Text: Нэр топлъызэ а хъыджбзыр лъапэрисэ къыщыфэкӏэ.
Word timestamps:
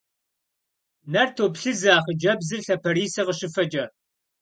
Нэр 1.13 1.27
топлъызэ 1.35 1.89
а 1.97 1.99
хъыджбзыр 2.03 2.59
лъапэрисэ 2.67 3.21
къыщыфэкӏэ. 3.27 3.85